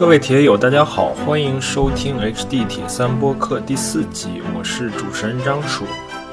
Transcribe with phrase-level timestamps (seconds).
[0.00, 5.84] 各位铁友，大家好，欢迎收听 HD 铁三播客第四集，我是主持人张楚。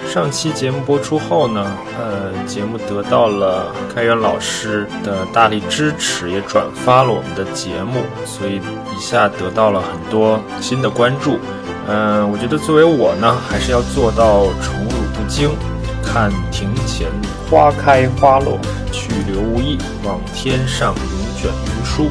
[0.08, 1.70] 上期节目播出后呢，
[2.00, 8.62] 呃，节目得到了开源老师的大力支持，也转发了我们的节目，所以
[8.96, 11.38] 一下得到了很多新的关注。
[11.90, 15.50] 嗯，我觉得作为我呢，还是要做到宠辱不惊，
[16.02, 17.10] 看庭前
[17.50, 18.58] 花开花落，
[18.94, 22.10] 去留无意，望天上云卷云舒。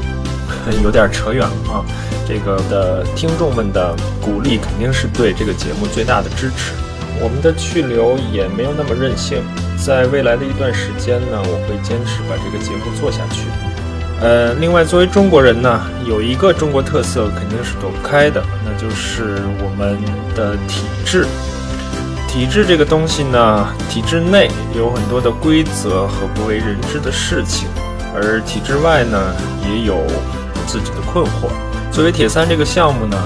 [0.82, 1.84] 有点扯远了啊！
[2.26, 6.72] 这个的听众们的鼓励肯定是对这个节目最大的支持。
[7.20, 9.42] 我们的去留也没有那么任性，
[9.82, 13.42] 在未来的一段时间呢，我会坚持把这个节目做下去。
[14.20, 19.96] 呃，另外作为中国人呢，有一个中国特色肯定是躲不开的，那就是我们
[20.34, 21.26] 的体制。
[22.28, 27.66] 体制这个东西呢，体制内有很多的规则和不为人知的事情，
[28.14, 30.02] 而体制外呢，也有。
[30.66, 31.48] 自己的困惑。
[31.92, 33.16] 作为铁三这个项目呢，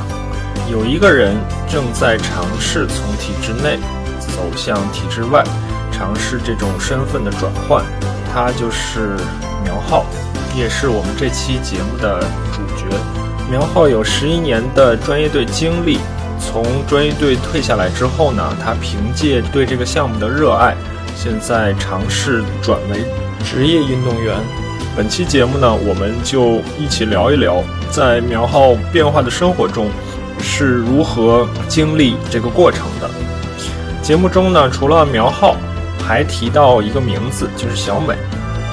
[0.70, 1.36] 有一个人
[1.68, 3.78] 正在尝试从体制内
[4.20, 5.42] 走向体制外，
[5.90, 7.84] 尝试这种身份的转换。
[8.32, 9.16] 他就是
[9.64, 10.06] 苗浩，
[10.56, 12.20] 也是我们这期节目的
[12.52, 12.84] 主角。
[13.50, 15.98] 苗浩有十一年的专业队经历，
[16.38, 20.76] 从专业队退下来之后呢，他凭借对这个项目的热爱，
[21.16, 23.04] 现在尝试转为
[23.44, 24.36] 职业运动员。
[25.00, 29.88] 本期节目呢，我们就一起聊一聊，在苗浩变化的生活中
[30.42, 33.08] 是如何经历这个过程的。
[34.02, 35.56] 节目中呢，除了苗浩，
[36.06, 38.14] 还提到一个名字，就是小美。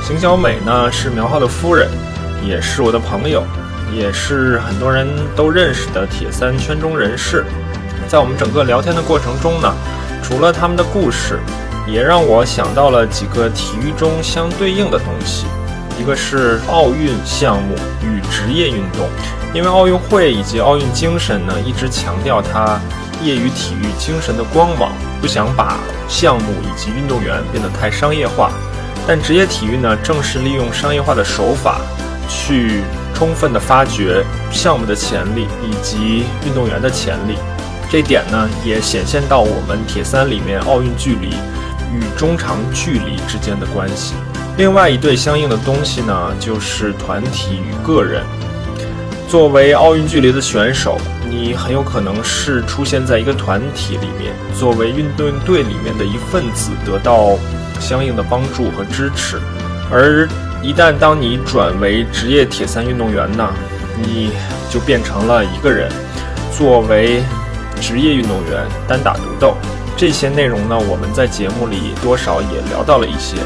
[0.04, 1.88] 邢小美呢，是苗浩的夫人，
[2.46, 3.42] 也是我的朋友，
[3.96, 7.46] 也是很多人都认识的铁三圈中人士。
[8.10, 9.74] 在我们整个聊天的过程中呢，
[10.22, 11.40] 除了他们的故事，
[11.88, 15.46] 也让我想到了几个体育中相对应的东西。
[16.00, 19.08] 一个是奥运项目与职业运动，
[19.54, 22.80] 因为奥运会以及奥运精神呢，一直强调它
[23.24, 25.78] 业余体育精神的光芒，不想把
[26.08, 28.52] 项目以及运动员变得太商业化。
[29.08, 31.80] 但职业体育呢，正是利用商业化的手法，
[32.30, 32.84] 去
[33.14, 37.38] 充分的发掘项目的潜力以及运动员的潜力。
[37.90, 41.30] 这点呢，也显现到我们铁三里面奥运距离
[41.94, 44.14] 与中长距离之间的关系。
[44.58, 48.24] 另外一对相应的东西呢，就是团体与个人。
[49.30, 50.98] 作为奥运距离的选手，
[51.30, 57.38] 你很有可能是出现在一个团体里面，作为运动队里面的一份子，得到
[57.80, 59.40] 相应的帮助和支持。
[59.92, 60.28] 而
[60.64, 63.54] 一旦当你转为职业铁三运动员呢，
[64.02, 64.32] 你
[64.72, 65.88] 就变成了一个人，
[66.58, 67.22] 作为
[67.80, 69.56] 职业运动员单打独斗。
[69.96, 73.38] 这些内容呢，我们在节目里多少也聊到了一些。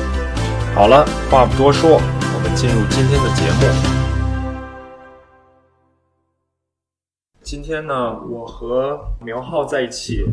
[0.73, 3.67] 好了，话不多说，我们进入今天的节目。
[7.41, 10.25] 今天呢，我和苗浩在一起，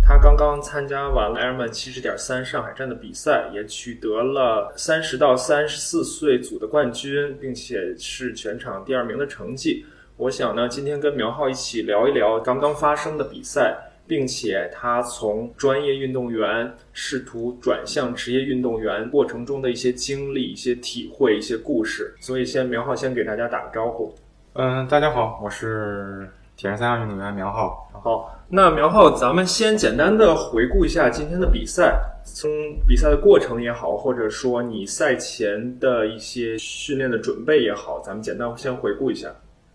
[0.00, 9.84] 他刚刚参加完了 Ironman 七十点三上海站的比赛，也取得了三十到三十四岁组的冠军，并且是全场第二名的成绩。
[10.16, 13.89] 我想呢，今天跟苗浩一起聊一聊刚刚发生的比赛。
[14.10, 22.12] 并且他从专业运动员试图转向职业运动员过程中的一些经历、一些体会、一些故事。
[22.18, 24.12] 所以，先苗浩先给大家打个招呼。
[24.54, 27.88] 嗯，大家好，我是铁人三项运动员苗浩。
[28.02, 32.50] 好，那苗浩，咱们先简单的回顾一下今天的比赛，从
[32.88, 39.32] 比赛的过程也好，或者说你赛前的一些训练的准备也好，咱们简单先回顾一下。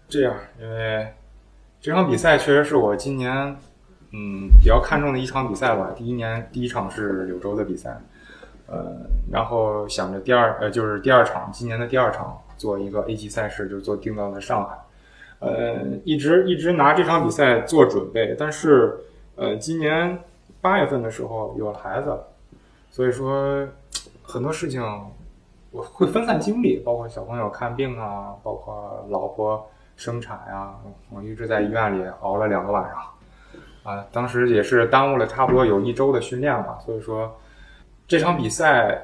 [0.09, 1.07] 这样，因为
[1.79, 3.55] 这场比赛确实是我今年。
[4.17, 5.91] 嗯，比较看重的一场比赛吧。
[5.93, 7.99] 第一年第一场是柳州的比赛，
[8.65, 8.95] 呃，
[9.29, 14.77] 然后想着第二呃就是第二场，今年的第二场做一个 A 级赛事，就做定到了上海，
[15.39, 18.33] 呃，一直一直拿这场比赛做准备。
[18.39, 18.97] 但是
[19.35, 20.17] 呃，今年
[20.61, 22.17] 八月份的时候有了孩子，
[22.89, 23.67] 所以说
[24.23, 24.81] 很多事情
[25.71, 30.73] 我会分散精力，包括小朋友看病啊，包括老婆生产呀，
[31.09, 32.97] 我一直在医院里熬了两个晚上。
[33.85, 37.31] 啊，当时也是耽误了差不多有一周的训练嘛，所以说
[38.07, 38.99] 这场比赛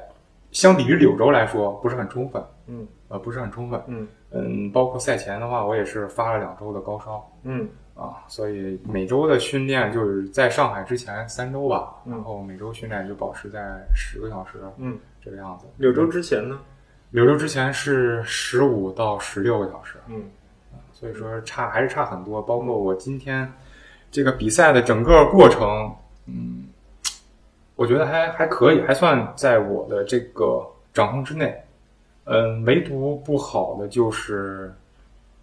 [0.50, 15.66] 相比于柳州来说不是很充分，嗯，呃，不是很充分，嗯嗯，包括赛前的话，我也是发了两周的高烧，嗯啊，所以每周的训练就是在上海之前三周吧，然后每周训练就保持在十个小时，嗯，这个样子。
[15.76, 16.58] 柳州之前呢？
[17.10, 20.24] 柳州之前是十五到十六个小时，嗯，
[20.92, 23.48] 所以说差还是差很多，包括我今天。
[24.12, 25.92] 这个比赛的整个过程，
[26.26, 26.68] 嗯，
[27.74, 30.64] 我觉得还还可以，还算在我的这个
[30.94, 31.52] 掌控之内。
[32.24, 34.72] 嗯，唯独不好的就是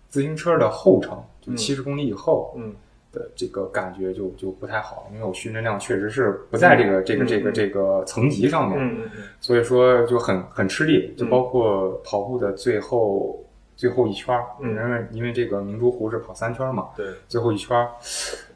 [0.07, 1.57] 自行车的后程，就嗯。
[1.57, 2.73] 七十公里以后嗯。
[3.11, 7.53] 的这个感觉就就不太好，因为我训练量确实是不在这个这个这个嗯。
[7.53, 8.97] 这个层级上面，
[9.41, 13.43] 所以说就很很吃力，就嗯包括跑步的最后
[13.79, 17.89] 最后一圈儿，嗯因为因为这个明珠湖是跑三圈嘛，对，最后一圈儿，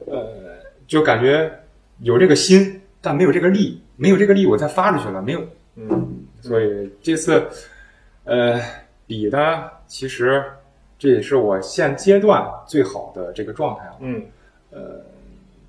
[0.06, 0.28] 呃，
[0.86, 1.50] 就感觉
[2.00, 5.42] 有这个心，但没有这个力，没有这个力我再发出去了，没有，
[5.76, 6.26] 嗯。
[6.42, 7.42] 所以这次，
[8.26, 8.60] 呃，
[9.08, 10.44] 比的其实
[11.00, 13.96] 这也是我现阶段最好的这个状态了。
[14.02, 14.26] 嗯。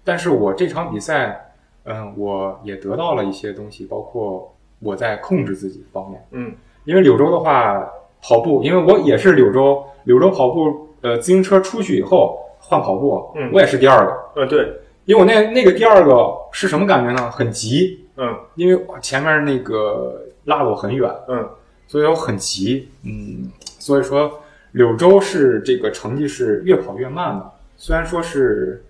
[0.03, 1.55] 但是我这场比赛，
[1.85, 6.27] 嗯，我也得到了一些东西，包括我在控制自己方面。
[6.33, 6.53] 嗯。
[6.87, 7.89] 因为柳州的话，
[8.27, 13.51] 跑步，因为我也是柳州，柳州跑步，呃，自行车出去以后换跑步，嗯。
[13.53, 14.41] 我也是第二个。
[14.41, 17.31] 呃对，因为我那那个第二个是什么感觉呢？
[17.31, 18.35] 很急，嗯。
[18.55, 21.47] 因为前面那个拉得我很远，嗯。
[21.87, 24.41] 所以我很急，嗯，所以说
[24.73, 28.83] 柳州是这个成绩是越跑越慢的，虽然说是，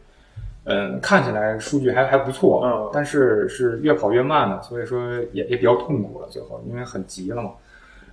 [0.63, 2.91] 嗯，看起来数据还还不错，嗯。
[2.93, 7.51] 但是是越跑越慢的，所以说也也比较痛苦了，最后因为很急了嘛，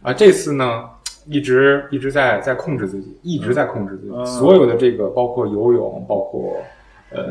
[0.02, 0.90] 啊，这次呢
[1.26, 6.58] 一直一直在在控制自己，一直在控制自己，嗯所有的这个包括游泳，包括
[7.12, 7.24] 呃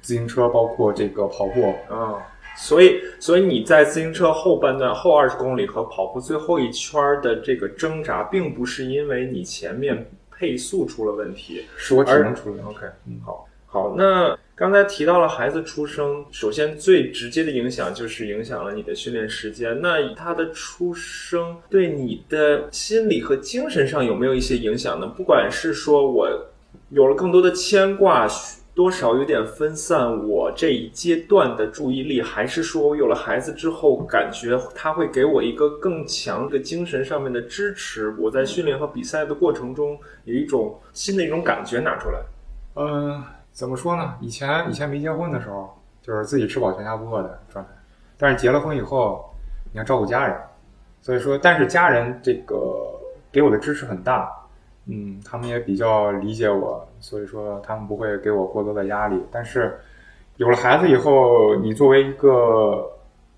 [0.00, 2.16] 自行车，包括这个跑步，啊。
[2.60, 12.70] 所以，所以你在自行车后半段后二十公里和跑步最后一圈儿的这个挣扎，并不是因为你前面配速出了问题，是我体能出了问题。
[12.70, 13.94] OK，嗯，好，好。
[13.96, 19.80] 那刚才提到了孩子出生，首先最直接的影响就是影响了你的训练时间。
[19.80, 25.06] 那他的出生对你的心理和精神上有没有一些影响呢？
[25.16, 26.28] 不管是说我
[26.90, 28.26] 有了更多的牵挂，
[28.74, 42.18] 多少有点分散我这一阶段的注意力，还是说我有了孩子之后，感觉他会给我一个更强的精神上面的支持，我在训练和比赛的过程中有一种新的一种感觉拿出来。
[42.74, 43.22] 嗯，
[43.58, 44.14] 怎么说呢？
[44.20, 45.68] 以前以前没结婚的时候，
[46.00, 47.70] 就是自己吃饱全家不饿的状态。
[48.16, 49.28] 但是结了婚以后，
[49.72, 50.40] 你要照顾家人，
[51.00, 52.56] 所以说，但是家人这个
[53.32, 54.32] 给我的支持很大，
[54.86, 59.20] 嗯，他们也比较理解我，所以说他们不会给我过多的压力。
[59.32, 59.76] 但是
[60.36, 62.88] 有了孩子以后，你作为一个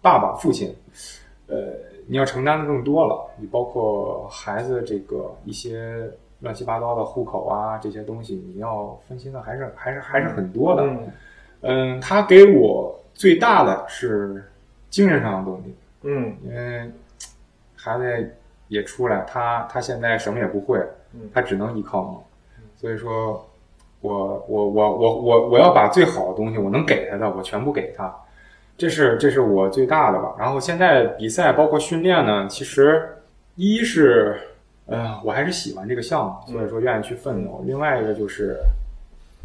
[0.03, 0.77] 爸爸、父亲，
[1.47, 1.57] 呃，
[2.07, 6.11] 你要承担的更多了，你包括孩子这个一些
[6.41, 10.83] 乱七八糟的户口啊这些东西，你要分析的还是还是还是很多的。
[10.83, 11.09] 嗯
[11.63, 14.43] 嗯，他给我最大的是
[14.89, 16.91] 精神上的动力，嗯因为
[17.77, 18.35] 孩子
[18.69, 20.79] 也出来，他他现在什么也不会
[21.13, 22.25] 嗯，他只能依靠
[22.57, 23.47] 你，所以说，
[24.01, 28.11] 我我我我我我要把最好的东西，我能给他的，我全部给他，
[28.79, 30.35] 这是这是我最大的吧。
[30.39, 33.07] 然后现在比赛包括训练呢，其实
[33.57, 34.41] 一是，
[34.91, 37.63] 呃，我还是喜欢这个项目，所以说愿意去奋斗。
[37.65, 38.59] 另外一个就是，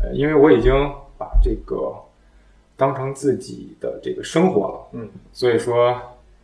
[0.01, 0.73] 呃，因为我已经
[1.17, 1.93] 把这个
[2.75, 5.95] 当成自己的这个生活了，嗯所以说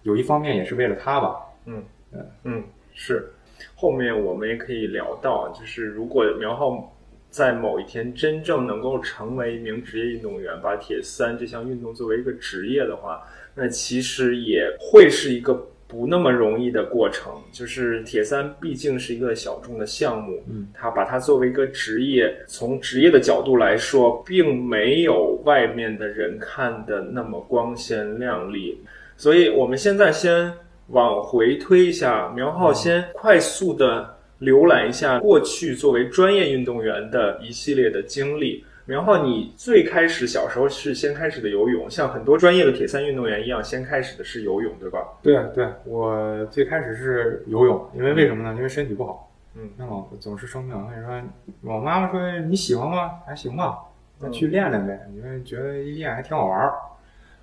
[0.03, 1.41] 有一方面也是为了他吧。
[1.65, 1.83] 嗯
[2.13, 2.63] 嗯嗯，
[2.93, 3.33] 是。
[3.75, 6.93] 后面我们也可以聊到，就是如果苗浩
[7.31, 13.23] 在某一天真正能够成为一名职业运动员，把铁三这项运动作为一个职业的话，
[13.55, 17.33] 那其实也会是一个不那么容易的过程。
[17.51, 28.79] 就是铁三毕竟是一个小众的项目，嗯，他把它作为一个职业，从职业的角度来说，并没有外面的人看的那么光鲜亮丽。
[29.17, 30.49] 所以我们现在先
[30.87, 38.63] 往回推一下，苗浩先快速的浏览一下过去作为专业运动员的一系列的经历。
[38.85, 44.99] 苗浩，你最开始小时候是先开始的游泳，像很多专业的铁三运动员一样，先开始的是游泳，对吧？
[45.21, 48.55] 对对，我最开始是游泳，因为为什么呢？
[48.57, 50.73] 因为身体不好，嗯，那老总是生病。
[50.73, 51.21] 所以说，
[51.61, 53.11] 我妈妈说你喜欢吗？
[53.25, 53.77] 还行吧，
[54.19, 54.99] 那去练练呗。
[55.15, 56.73] 因为觉得一练还挺好玩儿，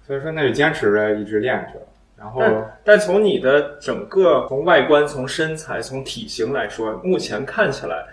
[0.07, 1.85] 所以说那就坚持着一直练下去了。
[2.19, 8.05] 然后但但从你的整个从外观、从身材、从体型来说，目前看起来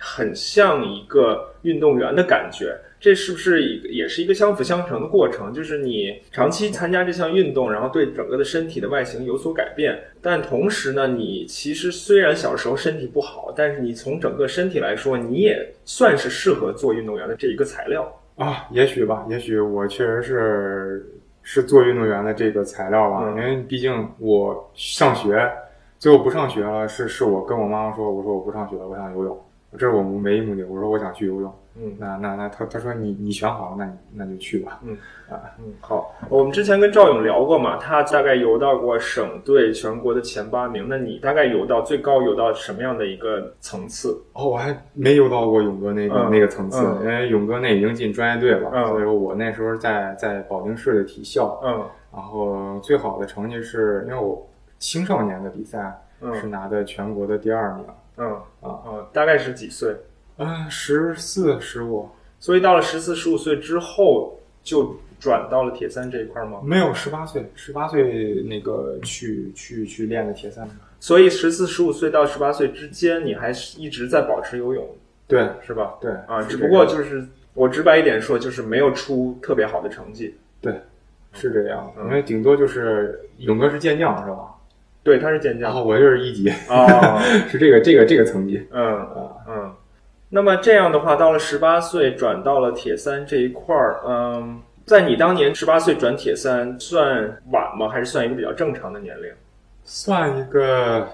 [0.00, 2.76] 很像一个运动员的感觉。
[2.98, 5.54] 这是不是一个也是一个相辅相成的过程？
[5.54, 18.20] 就是你长期参加这项运动，然后对整个的身体的外形有所改变，但同时呢，你其实虽然小时候身体不好，但是你从整个身体来说，你也算是适合做运动员的这一个材料。
[18.36, 21.06] 啊，也许吧，也许我确实是
[21.42, 25.50] 是做运动员的这个材料吧，嗯因为毕竟我上学，
[25.98, 34.80] 最后不上学了，是是我跟我妈妈说，我说我不上学了，我想游泳，这是我们唯一目的，我说我想去游泳，嗯那那那他他说你你选好了，那你那就去吧。
[34.82, 34.96] 嗯
[35.30, 44.20] 啊，嗯，好，我们之前跟赵勇聊过嘛，他大概游到过省队全国的前八名，那你大概游到最高游到什么样的一个层次？
[44.32, 54.44] 哦，我还没游到过勇哥那个、嗯那个层次，嗯因为勇哥那已经进专业队了，嗯所以说我那时候在在保定市的体校，嗯然后最好的成绩是因为我
[54.80, 56.02] 青少年的比赛
[56.34, 57.84] 是嗯拿的全国的第二名，
[58.16, 58.26] 嗯
[58.60, 59.94] 啊啊，大概是几岁？
[60.38, 66.60] 嗯，十四十五所以到了十四、十五岁之后，就转到了铁三这一块吗？
[66.64, 70.66] 没有十八岁，十八岁那个去去去练的铁三，
[70.98, 74.88] 所以十四、十五岁到十八岁之间，你还是一直在保持游泳，
[75.26, 75.98] 对是吧？
[76.00, 80.34] 对啊，只不过就是我直白一点说，就是没有出特别好的成绩。
[80.62, 80.74] 对
[81.34, 84.54] 是这样，嗯因为顶多就是勇哥是健将是吧？
[85.02, 85.72] 对，他是健将。
[85.74, 89.32] 哦我就是一级，哦， 是这个这个这个层级嗯啊。
[89.48, 89.74] 嗯。
[90.28, 97.88] 那么这样的话，到了十八岁转到了铁三这一块儿，嗯，在你当年十八岁转铁三算晚吗？
[97.88, 99.28] 还是算一个比较正常的年龄？
[99.82, 101.08] 算一个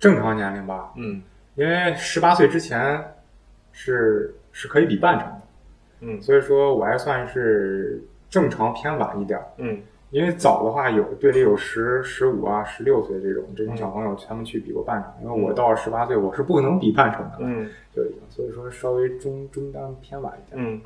[0.00, 1.22] 正常年龄吧，嗯
[1.54, 3.02] 因为十八岁之前
[3.72, 5.40] 是是可以比半程的，
[6.00, 9.46] 嗯所以说我还算是正常偏晚一点儿。
[9.58, 9.78] 嗯
[10.16, 15.12] 因为早的话有队里有十十五啊、十六岁这种这种小朋友，他们去比过半程。
[15.22, 20.56] 因为我到了十八岁，我是不能比半程的，嗯就已经，所以说稍微中中单偏晚一点。
[20.58, 20.80] 嗯。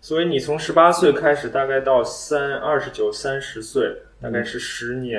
[0.00, 5.18] 所以你从十八岁开始，大概到三二十九、三十岁，大概是十年、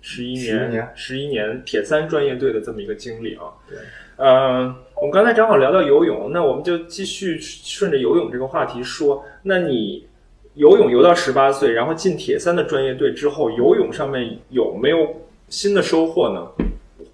[0.00, 3.44] 十一11年年、十一年铁三专业队的这么一个经历啊。
[3.70, 3.78] 对。
[4.16, 9.24] 呃，我们刚才正好聊到游泳，那我们就继续顺着游泳这个话题说。
[9.40, 10.04] 那你
[10.54, 15.08] 游泳游到十八岁，然后进铁三的专业队之后，游泳上面有没有
[15.48, 16.64] 新的收获呢？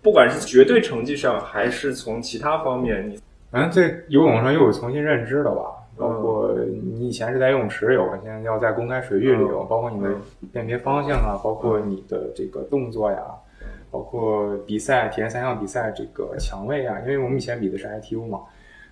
[0.02, 3.18] 不管是绝对成绩上，还是从其他方面，你
[3.50, 5.62] 反正在游泳上又有重新认知了吧？
[5.74, 10.08] 嗯包括你以前是在游泳池游，现在要在公开水域里游，包括你的
[10.52, 13.18] 辨别方向啊，包括你的这个动作呀，
[13.90, 18.42] 包括比赛体验三项比赛这个抢位啊，因为我们以前比的是 ITU 嘛，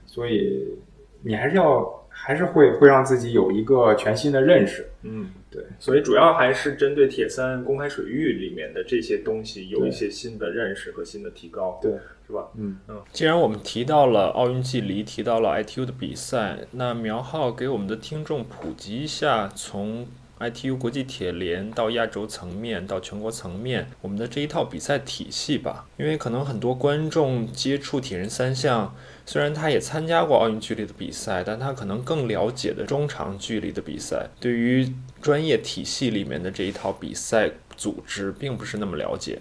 [0.05, 0.77] 所以
[1.23, 4.89] 你还是要还是会会让自己有一个全新的认识。
[5.03, 11.93] 嗯，对，所以主要还是针对铁三公开水域里面的这些东西有一些新的认识和新的提高，对，
[12.27, 12.49] 是吧？
[12.57, 13.01] 嗯嗯。
[13.13, 20.07] 既然我们提到了奥运距离，提到了 ITU 的比赛，那苗浩给我们的听众普及一下，从
[20.39, 25.87] ITU 国际铁联到亚洲层面到全国层面，我们的这一套比赛体系吧。
[25.97, 39.41] 因为可能很多观众接触铁人三项，虽然他也参加过奥运距离的比赛，但他可能更了解的中长距离的比赛，对于专业体系里面的这一套比赛组织并不是那么了解。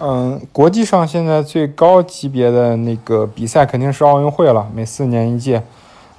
[0.00, 5.62] 嗯，国际上现在最高级别的那个比赛肯定是奥运会了，每四年一届。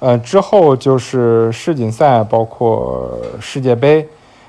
[0.04, 4.06] 呃，之后就是世锦赛，包括世界杯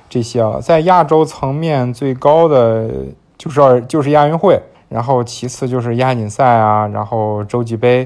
[0.09, 0.59] 这些啊。
[0.59, 2.89] 在亚洲层面最高的
[3.37, 4.59] 就是就是亚运会，
[4.89, 8.05] 然后其次就是亚锦赛啊，然后洲际杯。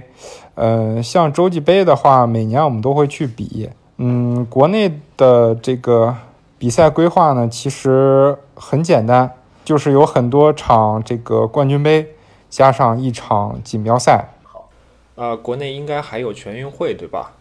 [0.53, 3.67] 呃，像洲际杯的话，每年我们都会去比。
[3.97, 6.15] 嗯，国内的这个
[6.59, 9.31] 比赛规划呢，其实很简单。
[9.65, 12.13] 就是有很多场这个冠军杯，
[12.47, 14.29] 加上一场锦标赛。
[14.43, 14.69] 好
[15.15, 17.31] 呃，国内应该还有全运会，对吧？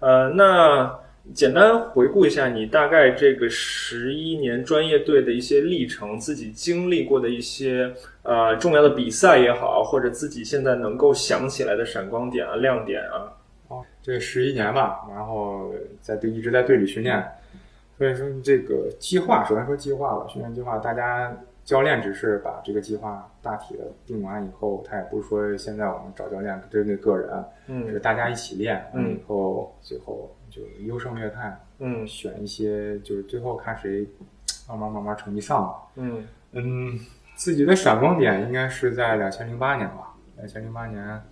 [0.00, 0.98] 呃，那
[1.34, 13.32] 简单回顾一下你大概这个十一年专业队的一些历程，自己经历过的一些呃重要的比赛也好，或者自己现在能够想起来的闪光点啊、亮点啊。
[13.68, 17.22] 哦，这十一年吧，然后在队一直在队里训练，
[17.98, 21.36] 所以说这个计划，首先说计划吧，训练计划，大家。
[21.68, 34.08] 教练只是把这个计划大体的定完以后，他也不是说现在我们找教练针对个人，嗯，是大家一起练，完嗯，以后最后就优胜劣汰，嗯，选一些就是最后看谁
[34.66, 36.26] 慢慢慢慢成绩上了，嗯。
[36.52, 36.98] 嗯，
[37.34, 41.22] 自己的闪光点应该是在两千零八年吧，两千零八年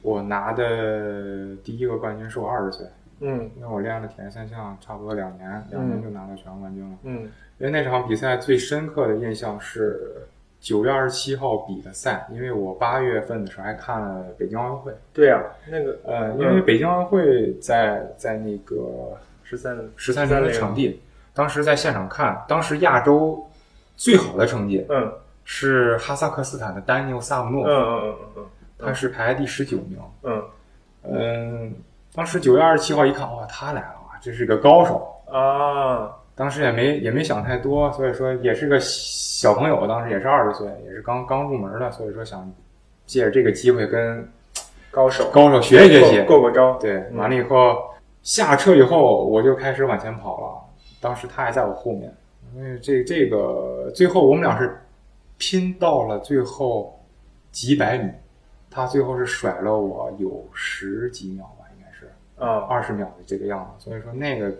[0.00, 2.86] 我拿的第一个冠军是我二十岁，
[3.20, 7.28] 嗯，因为我练了铁人三项差不多两年，两年就拿到全国冠军了，嗯。
[7.58, 10.26] 因为那场比赛最深刻的印象是
[10.60, 14.92] 九月二十七号比的赛，因为我八月份的时候还看了北京奥运会。
[15.12, 18.76] 对呀、啊，那个呃，因为北京奥运会在在那个
[19.42, 21.00] 十三十三陵的场地，
[21.34, 23.44] 当时在现场看，当时亚洲
[23.96, 25.12] 最好的成绩，嗯，
[25.44, 28.46] 是哈萨克斯坦的丹尼尔萨姆诺夫，嗯嗯嗯
[28.78, 30.44] 嗯，他是排第十九名，嗯
[31.02, 31.74] 嗯，
[32.14, 36.14] 当时九月二十七号一看，哇，他来了，哇，这是个高手啊。
[36.38, 42.48] 当时也没也没想太多，所以说也是个小朋友，当时也是二十岁，也是刚刚入门的，所以说想
[43.06, 44.26] 借着这个机会跟
[44.92, 46.78] 高手，高手学习学习，过过招。
[46.78, 47.76] 对，完了以后
[48.22, 50.64] 下车以后，我就开始往前跑了。
[51.00, 52.14] 当时他还在我后面，
[52.54, 54.80] 因为这这个最后我们俩是
[55.38, 56.96] 拼到了最后
[57.50, 58.10] 几百米，
[58.70, 62.06] 他最后是甩了我有十几秒吧，应该是
[62.38, 63.84] 啊，二十秒的这个样子。
[63.84, 64.52] 所以说那个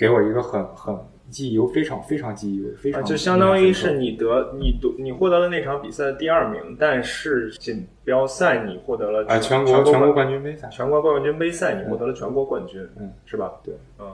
[0.00, 13.52] 给我一个很很记忆犹非常非常记忆犹非常、啊，就相当于是你得你得你获得了那场比赛的第二名，但是锦标赛你获得了哎全国全国冠军杯赛，全国冠军杯赛你获得了全国冠军，嗯，是吧？
[13.62, 14.06] 对，嗯。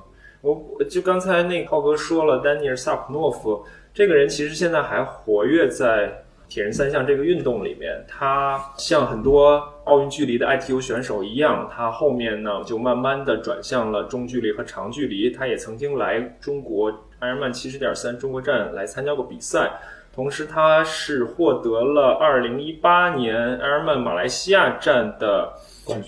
[0.43, 3.65] 我就刚才那浩哥说了，丹尼尔·萨普诺夫
[3.95, 6.13] 这个人其实现在还活跃在
[6.49, 8.05] 铁人三项这个运动里面。
[8.07, 15.31] 他像很多奥运距离的 ITU 选手一样，他后面呢就慢慢的转向了中距离和长距离。
[15.31, 16.89] 他也曾经来中国
[17.21, 19.73] 埃尔曼七十点三中国站来参加过比赛，
[20.15, 25.53] 同时他是获得了二零一八年埃尔曼马来西亚站的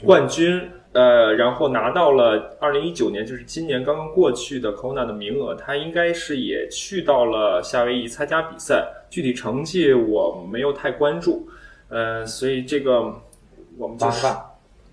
[0.04, 0.70] 冠军。
[0.94, 11.46] 呃，然后拿到了二零一九年，就是今年刚刚过去的 Kona 的名额，他应该是也去到了夏威夷参加比赛，具体成绩我没有太关注，
[11.90, 13.14] 呃，所以这个
[13.78, 14.44] 我们八个半，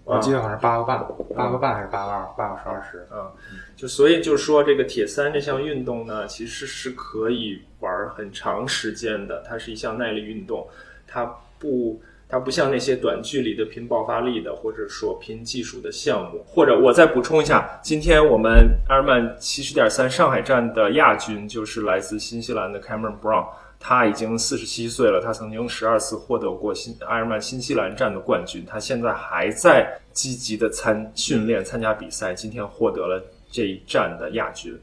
[0.04, 3.32] 我记得好像是八个半，八个半还是八个二，八个十二十啊，
[3.76, 10.68] 就所以就是说这个铁三这项运动呢，其实是可以玩很长时间的，它是一项耐力运动，
[11.08, 11.26] 它
[11.60, 12.00] 不。
[12.28, 16.44] 它不像那些短距离的拼爆发力的，或者说拼技术的项目。
[16.44, 23.46] 或者我再补充一下，今天我们阿尔曼七十点三上海站的亚军就是来自新西兰的 Cameron Brown，
[23.80, 34.76] 他已经四十七岁了，他曾经十二次获得过新埃尔曼新西兰站的冠军，他现在还在积极的参训练、参加比赛，今天获得了这一站的亚军。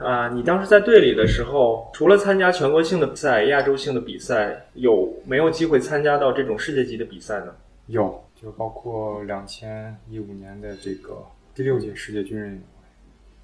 [0.00, 7.54] 啊，你当时在队里的时候，除了参加全国性的比赛、亚洲性的比赛，有没有机会参加到这种世界级的比赛呢？
[7.86, 11.24] 有，就包括两千一五年的这个
[11.54, 12.66] 第六届世界军人运动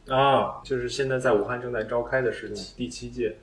[0.07, 3.37] 会啊，就是现在在武汉正在召开的是第七届。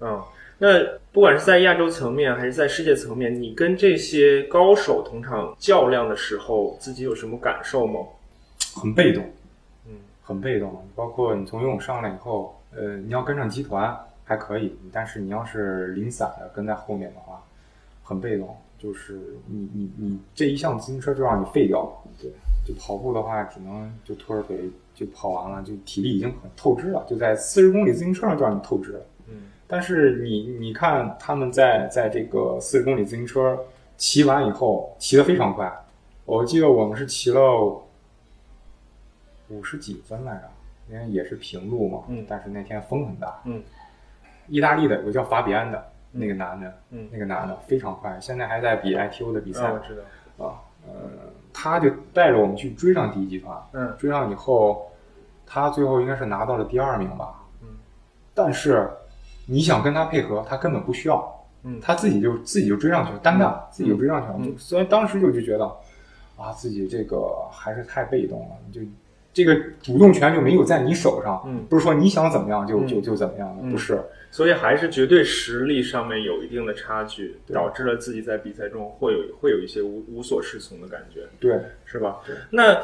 [0.00, 0.22] 嗯，
[0.58, 0.82] 那
[1.12, 8.00] 不管是在亚洲层面还是在世界层面，你跟这些高手同场较量的时候，自己有什么感受吗？
[8.74, 9.24] 很被动。
[9.88, 9.92] 嗯
[10.22, 17.40] 很被动，包括你从游泳上来以后，呃，你要跟上集团还可以，但是你要是零散的跟在后面的话，
[18.02, 18.56] 很被动。
[18.78, 19.14] 就是
[19.46, 22.30] 你你你这一项自行车就让你废掉了，对，
[22.66, 29.00] 就跑步的话只能就拖着腿就跑完了，就体力已经很透支了，就在四十公里自行车上就让你透支了。
[29.66, 33.58] 嗯，但是你你看他们在在这个四十公里自行车
[33.96, 35.72] 骑完以后，骑得非常快。
[36.24, 37.82] 我记得我们是骑了。
[39.48, 40.50] 五十几分来着，
[40.90, 42.02] 因为也是平路嘛。
[42.08, 42.26] 嗯。
[42.28, 43.40] 但是那天风很大。
[43.44, 43.62] 嗯。
[44.48, 49.70] 意大利的有个叫法比安的那个男的，嗯，那个男的非常快，现在还在比 ITO 的比赛。
[49.70, 50.44] 我知道。
[50.44, 50.94] 啊，呃，
[51.52, 53.56] 他就带着我们去追上第一集团。
[53.70, 53.94] 嗯。
[53.96, 54.90] 追上以后，
[55.46, 57.44] 他最后应该是拿到了第二名吧。
[57.62, 57.68] 嗯。
[58.34, 58.90] 但是
[59.46, 61.46] 你想跟他配合，他根本不需要。
[61.64, 61.80] 嗯。
[61.80, 64.36] 他自己就自己就追上去了，单干自己就追上去了。
[64.40, 64.54] 嗯。
[64.58, 65.64] 所以当时就就觉得，
[66.36, 68.80] 啊，自己这个还是太被动了，就。
[69.32, 82.16] 这个主动权就没有在你手上，嗯，不是说你想怎么样就就就怎么样的，不是，所以还是绝对实力上面有一定的差距，导致了自己在比赛中会有会有一些无无所适从的感觉，对，是吧？
[82.48, 82.80] 那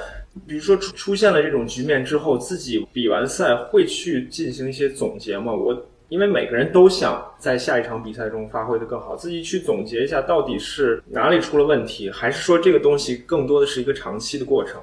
[0.46, 5.54] 比如说出出现了这种局面之后，自己比完赛会去进行一些总结吗？
[5.54, 14.78] 我因为每个人都想在下一场比赛中发挥的更好，自己去总结一下到底是哪里出了问题，还是说这个东西更多的是一个长期的过程？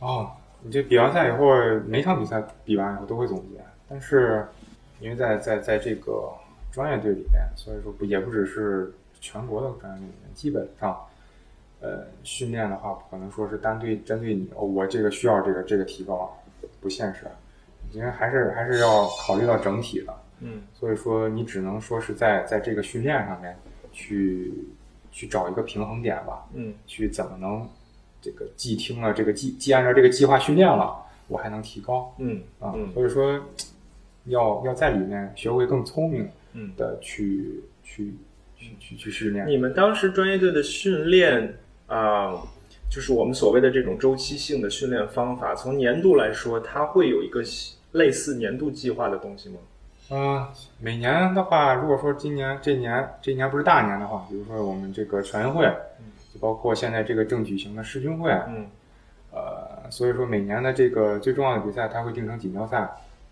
[0.00, 0.30] 哦。
[0.62, 1.46] 你这比完赛以后，
[1.86, 4.44] 每场比赛比完以后都会总结，但是
[5.00, 6.30] 因为在在在这个
[6.72, 10.98] 专业队里面，所以说不也不只是全国的专业队里面，基本上，
[11.80, 16.36] 呃，训练的话不可能说是单对针对你哦，我这个需要这个这个提高，
[16.80, 17.26] 不现实，
[17.92, 23.56] 因为还是还是要考虑到整体的，嗯，所以说你只能说是在在这个训练上面
[23.92, 24.52] 去
[25.10, 27.68] 去找一个平衡点吧，嗯，去怎么能。
[28.18, 30.96] 这个既听了这个计，既按照这个计划训练了，
[31.28, 33.40] 我还能提高，嗯啊，所以说
[34.24, 38.14] 要要在里面学会更聪明，嗯的去去
[38.56, 39.46] 去去去训练。
[39.46, 42.42] 你们当时专业队的训练啊，
[42.90, 47.44] 就是我们所谓的这种周期性的训练方法，从年度来说，它会有一个
[47.92, 49.58] 类似年度计划的东西吗？
[50.10, 50.46] 嗯，
[50.80, 55.70] 每年的话，如果说今年这年这一年不是大年的话，比如说我们这个全运会。
[56.34, 58.66] 就包括现在这个正举行的世军会，嗯，
[59.32, 62.86] 呃，所以说每年的这个最重要的比赛，它会定成锦标赛，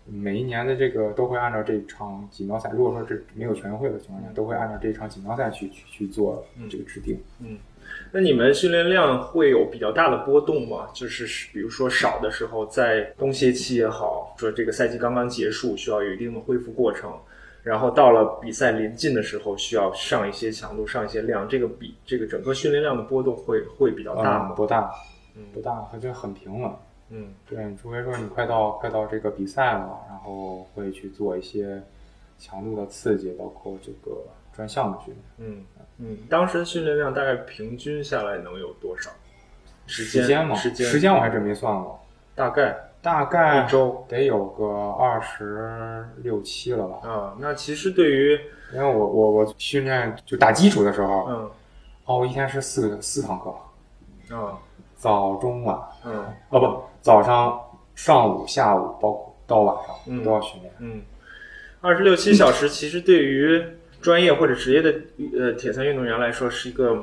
[0.05, 7.19] 每一年的这个都会按照这场锦标赛，如果说这没有全运会的情况下，都会按照这场锦标赛去去去做这个制定。
[7.39, 7.57] 嗯，
[8.11, 10.87] 那你们训练量会有比较大的波动吗？
[10.93, 17.11] 就是比如说少的时候，在冬歇期也好，说这个赛季刚刚结束，需要有一定的恢复过程，
[17.63, 24.53] 然后到了比赛临近的时候，需要上一些强度，上一些量，这个比这个整个训练量的波动会会比较大吗？
[24.55, 24.89] 不大，
[25.35, 26.71] 嗯不大，它就很平稳。
[27.09, 31.81] 嗯对，除非说你快到快到这个比赛了，然后会去做一些
[32.39, 34.23] 强度的刺激，包括这个
[34.55, 35.49] 专项的训练。
[35.49, 35.65] 嗯
[35.97, 39.09] 嗯，当时的训练量大概平均下来能有多少？
[39.87, 41.99] 时间时间嘛，时间时间我还真没算过，
[42.33, 44.65] 大概大概一周得有个
[44.99, 47.07] 二十六七了吧。
[47.07, 47.35] 啊。
[47.39, 48.39] 那其实对于
[48.73, 51.51] 因为我我我训练就打基础的时候，嗯
[52.05, 54.57] 哦，我一天是四个四堂课，啊
[54.95, 57.61] 早中晚，嗯哦不，早上、
[57.93, 60.73] 上午、下午，包括到晚上、嗯都要训练。
[60.79, 61.01] 嗯，
[61.79, 63.63] 二十六七小时其实对于
[64.01, 64.93] 专业或者职业的
[65.37, 66.93] 呃铁三运动员来说是一个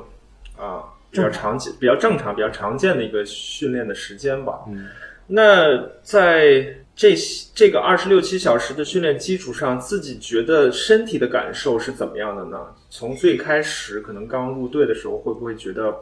[0.57, 4.59] 啊比较常见、比较正常、比较常见的一个训练的时间吧。
[4.67, 4.87] 嗯，
[5.27, 7.15] 那在这
[7.55, 12.57] 这个二十六七小时的训练基础上，自己觉得身体的感受是怎么样的呢？
[12.89, 15.95] 从最开始可能刚入队的时候，会不会觉得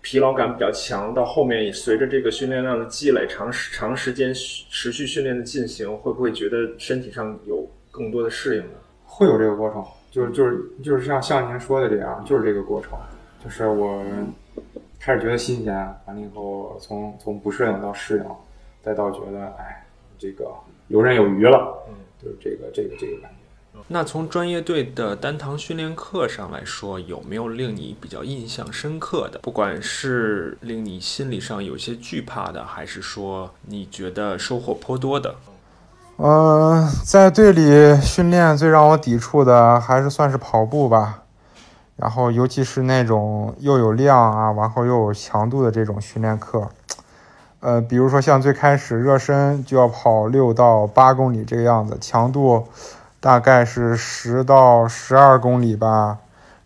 [0.00, 1.12] 疲劳感比较强？
[1.12, 8.78] 到后面也随着这个训练量的积累，长时长时间持续训练的进行，会不会觉得身体上有更多的适应呢？
[9.04, 12.98] 会有这个过程，就是就是就是像像您说的这样，就是这个过程，
[13.44, 14.02] 就是我
[14.98, 15.74] 开始觉得新鲜，
[16.06, 18.24] 完了以后从从不适应到适应，
[18.82, 19.86] 再到觉得哎
[20.18, 20.50] 这个
[20.88, 23.36] 游刃有余了，嗯，就是这个这个这个感觉。
[23.88, 29.38] 那从专业队的单堂训练课上来说，有没有令你比较印象深刻的？
[29.38, 35.34] 不管是令你心理上有些惧怕的，还是说你觉得收获颇多的？
[36.22, 41.22] 嗯、在队里训练最让我抵触的还是算是跑步吧，
[41.96, 46.68] 然后尤其是那种又有量啊，然后又有强度的这种训练课，
[47.60, 52.66] 呃，比如说像最开始热身就要跑六到八公里这个样子，强度
[53.18, 56.18] 大概是十到十二公里吧，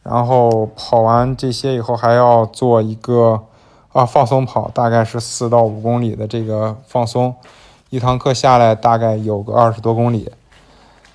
[0.03, 3.45] 然后跑完这些以后还要做一个
[3.93, 7.33] 啊放松跑，大概是四到五公里的这个放松。
[7.95, 10.29] 一堂课下来大概有个二十多公里。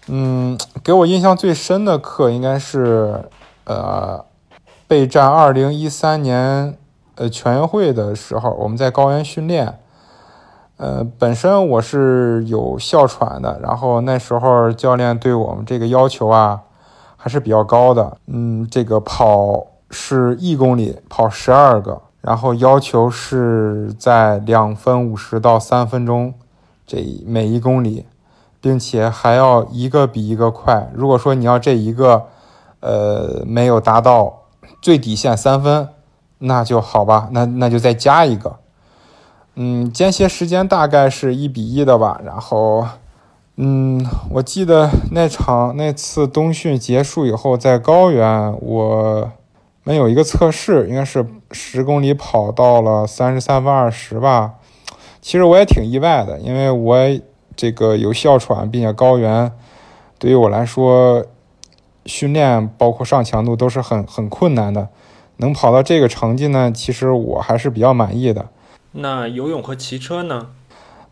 [0.08, 3.26] 嗯，给我印象最深的课应该是
[3.66, 4.24] 呃
[4.88, 6.78] 备战二零一三年
[7.16, 9.78] 呃全运会的时候，我们在高原训练。
[10.78, 16.62] 呃，本身我是有哮喘的，然后那时候教练对我们这个要求啊
[17.18, 18.16] 还是比较高的。
[18.28, 26.34] 嗯，这个跑是一公里跑十二个，然后要求是在两分五十到三分钟。
[26.90, 28.04] 这每一公里，
[28.60, 30.90] 并且还要一个比一个快。
[30.96, 32.26] 如果说你要这一个，
[32.80, 34.46] 呃，没有达到
[34.82, 35.90] 最底线三分，
[36.40, 38.56] 那就好吧，那那就再加一个。
[39.54, 42.20] 嗯，间歇时间大概是一比一的吧。
[42.26, 42.88] 然后，
[43.58, 49.32] 嗯，我记得那场那次冬训结束以后，在高原我
[49.84, 54.56] 们有一个测试，应该是十公里跑到了三十三分二十吧。
[55.22, 56.98] 其实我也挺意外的，因为我
[57.56, 59.52] 这个有哮喘，并且高原
[60.18, 61.26] 对于我来说，
[62.06, 64.88] 训练包括上强度都是很很困难的。
[65.38, 68.48] 能跑到这个成绩呢，其实我还是比较满意的。
[68.92, 70.48] 那游泳和骑车呢？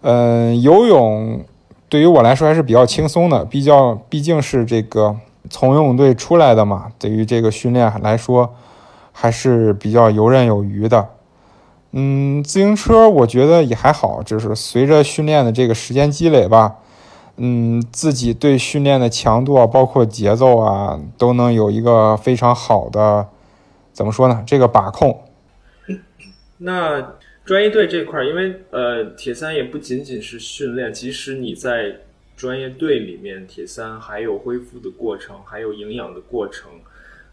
[0.02, 1.46] 嗯，游泳
[1.90, 5.16] 对于我来说还是比较轻松的，比较毕竟是这个
[5.50, 8.54] 从游泳队出来的嘛，对于这个训练来说
[9.12, 11.10] 还是比较游刃有余的。
[11.92, 16.76] 嗯，自行车我觉得也还好，就是随着训练的这个时间积累吧，
[17.38, 23.28] 嗯，自己对训练的强度啊，包括节奏啊，都能有一个非常好的，
[23.94, 24.44] 怎么说呢？
[24.46, 25.24] 这个把控。
[26.60, 31.98] 那专业队这块儿，因为呃，铁三也不仅仅是训练，即使你在
[32.36, 36.70] 专业队里面，铁三还有恢复的过程，还有营养的过程，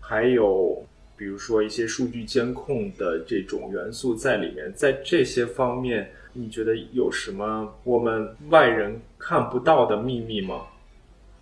[0.01, 0.85] 还有
[1.16, 4.72] 比如说一些数据监控的这种元素在里面。
[4.74, 10.62] 在这些方面，你觉得有什么我们外人看不到的秘密吗？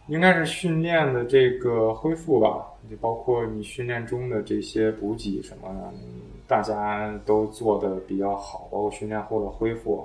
[0.09, 5.93] 应该是训练的这个恢复吧，就包括你训练中的这些补给什么的，
[6.49, 10.05] 大家都做的比较好，包括训练后的恢复，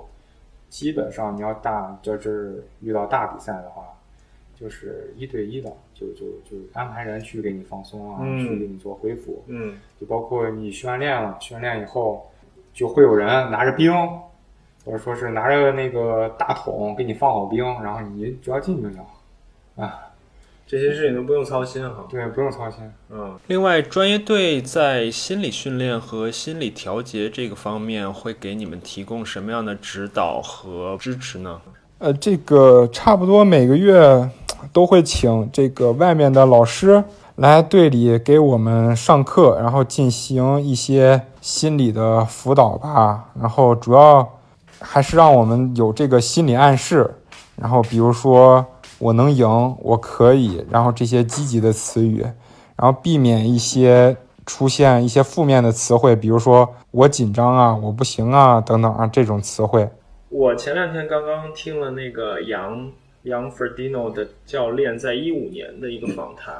[0.68, 3.82] 基本上你要大就是遇到大比赛的话，
[4.58, 12.28] 就是一对一的，就就就安排人去给你放松啊，嗯去给你做恢复，嗯就包括你训完练了，训练以后
[12.72, 13.92] 就会有人拿着冰
[14.84, 18.98] 或者说是拿着那个大桶给你放好冰，然后你只要进就行。
[19.76, 20.00] 啊，
[20.66, 22.06] 这些事情都不用操心哈。
[22.10, 22.80] 对，不用操心。
[23.10, 31.60] 嗯，另外，专业队在心理训练和心理调节这个方面会给你们提供什么样的指导和支持呢？
[31.98, 34.28] 呃，这个差不多每个月
[34.72, 37.02] 都会请这个外面的老师
[37.36, 43.26] 来队里给我们上课，然后进行一些心理的辅导吧。
[43.40, 44.28] 然后主要
[44.80, 47.14] 还是让我们有这个心理暗示，
[47.56, 48.64] 然后比如说
[48.98, 52.22] 我能赢，我可以，然后这些积极的词语，
[52.76, 59.88] 然后避免一些出现一些负面的词汇，比如说我紧张啊，我不行啊等等啊这种词汇。
[60.30, 62.90] 我前两天刚刚听了那个杨
[63.28, 66.54] 杨 Ferdino 的教练在一五年的一个访谈，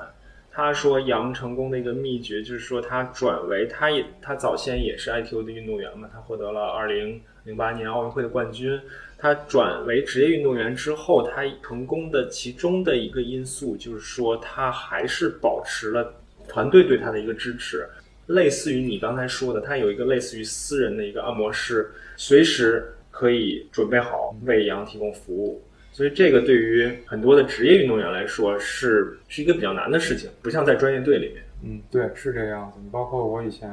[0.51, 8.81] 他说杨成功的一个秘诀就是说他转为他也他早先也是 ITU 的运动员嘛，他获得了二零零八年奥运会的冠军。
[9.17, 16.15] 他转为职业运动员之后，他成功的其中的一个因素就是说他还是保持了
[16.47, 17.89] 团队对他的一个支持，
[18.27, 22.95] 类似于你刚才说的，他有一个类似于私人的一个按摩师，随时。
[23.11, 25.61] 可以准备好为杨提供服务，
[25.99, 31.43] 所以这个对于很多的职业运动员来说是是一个比较难的事情，不像在专业队里面。
[31.61, 32.79] 嗯，对，是这样子。
[32.81, 33.69] 你包括我以前，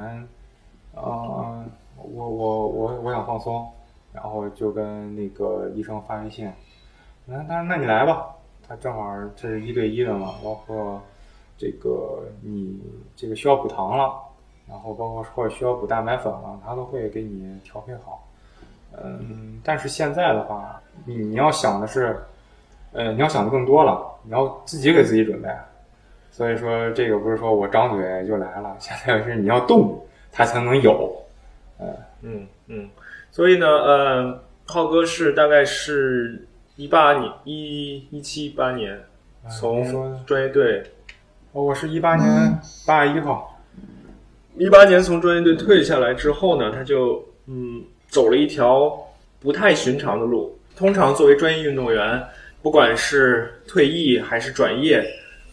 [0.96, 1.64] 啊，
[1.98, 3.72] 我我我我想放松，
[4.12, 6.52] 然后就跟那个医生发微信，
[7.26, 8.34] 那那那你来吧，
[8.68, 11.00] 他正好这是一对一的嘛，包括
[11.60, 12.82] 这个你
[13.16, 14.16] 这个需要补糖了，
[14.68, 18.28] 然后包括或者需要补蛋白粉了，他都会给你调配好。
[18.98, 22.18] 嗯，但是现在的话，你你要想的是，
[22.94, 25.50] 呃，你要想的更多了，你要自己给自己准备。
[26.32, 31.14] 所以说，这个不是说我张嘴就来了，现在是你要动，它才能有。
[31.80, 31.88] 嗯
[32.22, 32.90] 嗯嗯。
[33.32, 38.98] 所以呢，呃，浩哥是大概是一八年一一七一八年
[39.60, 40.82] 从专业队，
[41.52, 43.60] 哦，我是一八年八月一号，
[44.58, 47.84] 一八年从专业队退下来之后呢，他就嗯。
[48.08, 48.96] 走了一条
[49.42, 50.55] 不太寻常的路。
[50.76, 52.22] 通常作为专业运动员，
[52.62, 55.04] 不管是退役还是转业，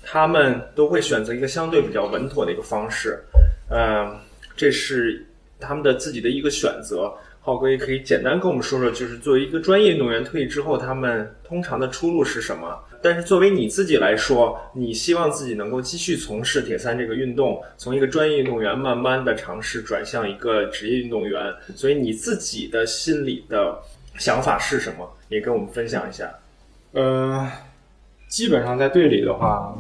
[0.03, 3.23] 他们都会选择一个相对比较稳妥的一个方式。
[3.71, 4.19] 嗯，
[4.57, 5.25] 这是
[5.61, 7.13] 他们的自己的一个选择。
[7.45, 12.79] 浩哥也可以简单跟我们说说，就是作为一个专业运动员退役之后，他们通常的出路是什么？
[13.03, 23.77] 但是作为你自己来说，你希望自己能够继续从事铁三这个运动，从一个专业运动员慢慢的尝试转向一个职业运动员，所以你自己的心里的
[24.18, 25.09] 想法是什么？
[25.29, 26.31] 也跟我们分享一下。
[26.92, 27.51] 呃，
[28.29, 29.75] 基本上在队里的话，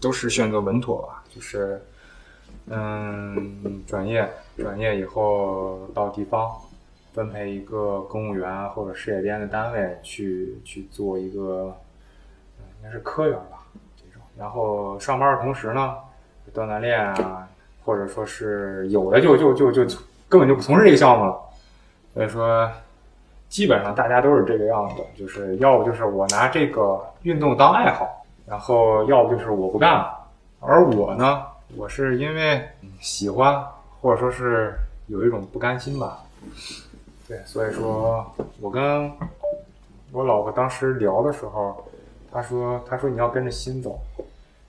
[0.00, 1.82] 都是选择稳妥吧，就是，
[2.66, 6.50] 嗯，转业，转业以后到地方，
[7.14, 11.76] 分配一个公务员或者事业编的单位去去做一个。
[12.80, 14.22] 应该是科员吧，这种。
[14.38, 15.96] 然后上班的同时呢，
[16.54, 17.48] 锻锻炼啊，
[17.84, 19.84] 或者说是有的就就就就
[20.28, 21.40] 根本就不从事这个项目了。
[22.14, 22.70] 所以说，
[23.48, 30.14] 基本上大家都是这个样子，就是要不就是我拿这个运动当爱好，然后要不就是我不干了。
[30.60, 31.42] 而我呢，
[31.76, 32.62] 我是因为
[33.00, 33.64] 喜欢，
[34.00, 34.74] 或者说是
[35.06, 36.22] 有一种不甘心吧。
[37.26, 38.24] 对，所以说
[38.60, 39.10] 我跟
[40.12, 41.84] 我老婆当时聊的时候。
[42.30, 43.98] 她说：“她说你要跟着心走，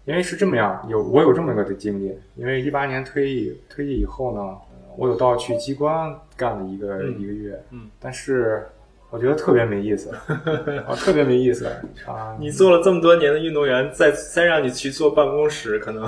[0.06, 2.18] 因为是这么样，有我有这么一个的经历。
[2.36, 4.58] 因为一八年退役，退役以后呢，
[4.98, 8.68] 我有到去机关干了一个一个月，嗯，但是
[9.10, 10.10] 我觉得特别没意思，
[10.88, 11.66] 啊，特别没意思
[12.06, 12.36] 啊！
[12.40, 16.08] 你做了这么多年的运动员，再再让你去坐办公室，可能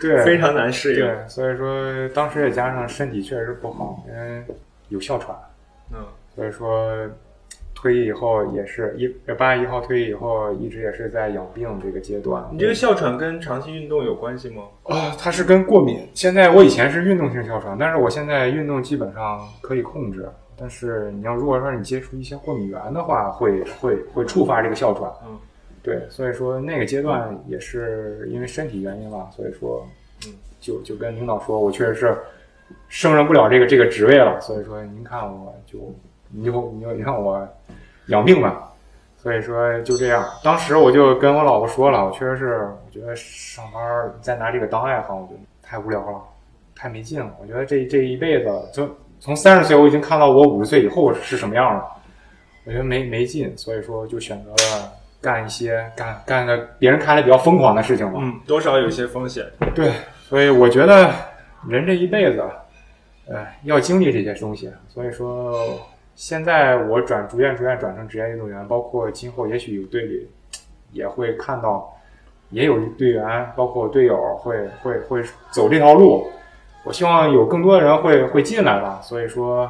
[0.00, 1.00] 对 非常难适应。
[1.00, 4.44] 对，所以说当时也加上身体确实不好，因为
[4.88, 5.36] 有哮喘，
[5.92, 5.98] 嗯，
[6.34, 7.08] 所以说。”
[7.80, 12.46] 退役以后也是一八月一号退役以后，一直也是在养病这个阶段。
[12.52, 14.64] 你这个哮喘跟长期运动有关系吗？
[14.82, 16.06] 啊，它是跟过敏。
[16.12, 20.28] 现在我以前是运动性哮喘，但是我现在运动基本上可以控制。
[20.58, 25.10] 但是你要如果说你接触一些过敏源的话，会会会触发这个哮喘。
[25.26, 25.38] 嗯，
[25.82, 29.86] 对，所以说那个阶段也是因为身体原因吧，所以说，
[30.26, 32.14] 嗯，就就跟领导说，我确实是
[32.88, 34.38] 胜任不了这个这个职位了。
[34.38, 35.94] 所以说，您看我就。
[36.32, 37.46] 你就你就你看我
[38.06, 38.70] 养病吧，
[39.16, 40.24] 所以说就这样。
[40.42, 43.82] 当时我就跟我老婆说了，我确实是我觉得上班
[44.20, 46.20] 再拿这个当爱好，我觉得太无聊了，
[46.74, 47.34] 太没劲了。
[47.40, 48.88] 我觉得这这一辈子，就
[49.18, 51.84] 从三十岁我已经看到我五十岁以后是什么样了，
[52.64, 58.18] 我觉得没没劲，所以说就选择了干一些干干的别人看来比较疯狂的事情吧。
[58.22, 59.44] 嗯，多少有些风险。
[59.74, 61.12] 对，所以我觉得
[61.68, 62.42] 人这一辈子，
[63.28, 65.78] 呃，要经历这些东西，所以说。
[66.20, 70.28] 现在我转逐渐逐渐转成职业运动员，包括今后也许有队里
[70.92, 71.90] 也会看到，
[72.50, 76.30] 也有队员，包括队友会会会走这条路。
[76.84, 79.00] 我希望有更多的人会会进来吧。
[79.02, 79.66] 所以说，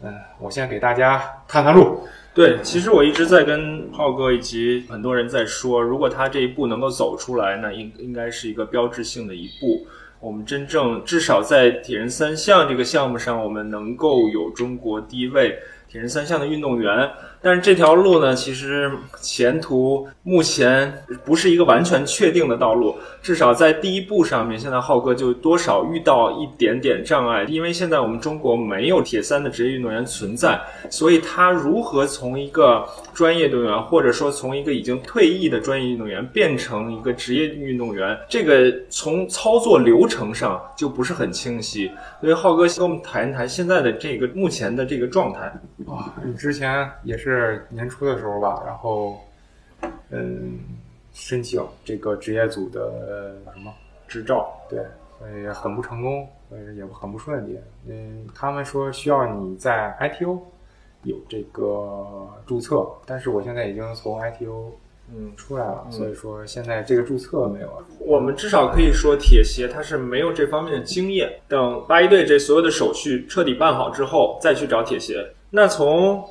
[0.00, 1.98] 嗯，我先给大家探探路。
[2.32, 9.84] 对，其实我一直在跟浩哥以及很多人在说，如果他这一步能够走出来，那应应该是一个标志性的一步。
[10.24, 15.54] 我们真正至少在铁人三项这个项目上，我们能够有中国第一位。
[15.94, 17.08] 铁人三项的运动员。
[17.40, 20.92] 但是这条路呢，其实前途目前
[21.24, 22.96] 不是一个完全确定的道路。
[23.22, 30.58] 至少在第一步上面，现在浩哥就多少遇到一点点障碍，因为现在我们中国没有铁三的职业运动员存在，
[30.90, 41.88] 所以他如何从一个专业运动员，或者说从一个已经退役的专业运动员变成一个职业运动员，这个从操作流程上就不是很清晰。
[42.24, 45.40] 所以浩哥跟我们谈一谈现在的这个目前的这个状态。
[45.86, 47.24] 啊，你之前也是。
[47.24, 49.18] 是年初的时候吧，然后，
[50.10, 50.58] 嗯，
[51.12, 53.72] 申请这个职业组的什么
[54.06, 54.78] 执照，对，
[55.18, 57.58] 所以很不成功，所以也很不顺利。
[57.88, 60.38] 嗯，他们说需要你在 ITO
[61.02, 64.70] 有这个注册，但是我现在已经从 ITO
[65.12, 67.84] 嗯出来了，所以说现在这个注册没有了。
[67.98, 71.40] 我们至少可以说，铁鞋它是没有这方面的经验。
[71.48, 75.32] 等八一队这所有的手续彻底办好之后，再去找铁鞋。
[75.50, 76.24] 那从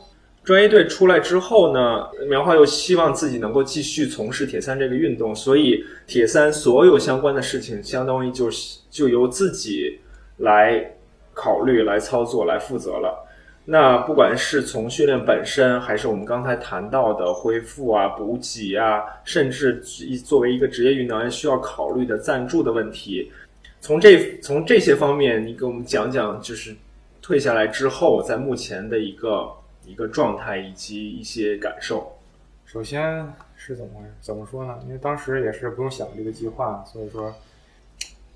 [0.44, 10.00] 专业队出来之后呢，苗华又希望自己能够继续从事铁三这个运动，所以铁三所有相关的事情，相当于就是就由自己
[10.38, 10.96] 来
[11.34, 13.26] 考虑、来操作、来负责了。
[13.66, 19.80] 那不管是从训练本身，还是我们刚才谈到的恢复啊、补给啊，甚至
[20.24, 23.32] 作为一个职业运动员需要考虑的赞助的问题，
[23.80, 26.76] 从这从这些方面，你给我们讲讲，就是
[27.22, 29.52] 退下来之后，在目前的一个。
[29.86, 32.18] 一个状态以及一些感受。
[32.66, 34.80] 首先是怎么回事怎么说呢？
[34.86, 37.36] 因为当时也是不用想这个计划，所以说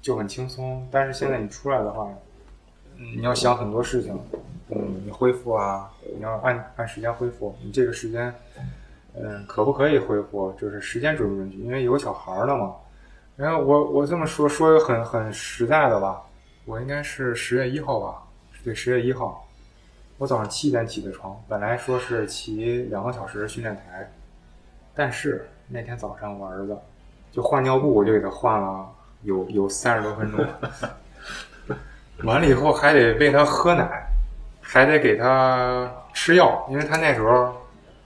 [0.02, 0.86] 就很轻松。
[0.92, 2.14] 但是现在你出来的话，
[2.98, 4.20] 你要想很多事情。
[4.70, 7.56] 嗯，你恢复啊，你要按按时间恢复。
[7.64, 8.34] 你这个时间，
[9.14, 10.52] 嗯，可不可以恢复？
[10.60, 11.58] 就是时间准不准许？
[11.60, 12.76] 因为有小孩了嘛。
[13.38, 16.22] 然后我我这么说说个很很实在的吧，
[16.66, 18.24] 我应该是十月一号吧？
[18.64, 19.48] 对，十月一号。
[20.18, 24.12] 我早上七点起的床，本来说是骑两个小时训练台，
[24.96, 26.78] 但是那天早上我儿子
[27.32, 28.90] 就换尿布，我就给他换了
[29.22, 30.44] 有有三十多分钟，
[32.24, 34.08] 完了以后还得喂他喝奶，
[34.62, 37.56] 还得给他吃药，因为他那时候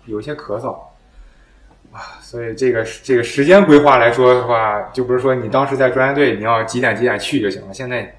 [0.05, 0.73] 有些咳嗽
[1.91, 8.15] 啊，所以这个这个时间规划来说的话，就不是说你当时在专业队你要几点几点去就行了，现在。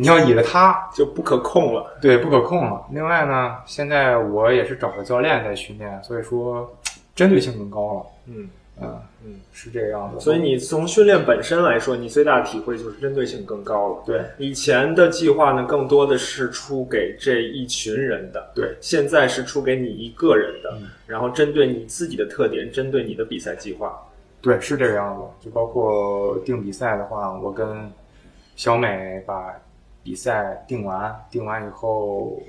[0.00, 2.86] 你要倚着他就不可控了，对，不可控了。
[2.92, 6.72] 另外呢，现在我也是找个教练在训练，所以说
[7.16, 8.06] 针对性更高了。
[8.26, 8.48] 嗯
[8.80, 10.20] 嗯嗯，是这个样子。
[10.20, 14.02] 所以你从训练本身来说，你最大的体会就是针对性更高了。
[14.06, 18.50] 对，以前的计划呢，更多的是出给这一群人的。
[18.54, 24.00] 对，现在是出给你一个人的，然后针对你自己的特点，针对你的比赛计划。
[24.40, 25.44] 对，是这个样子。
[25.44, 27.90] 就包括定比赛的话，我跟
[28.56, 29.54] 小美把。
[30.00, 32.40] 比赛定完，定完以后，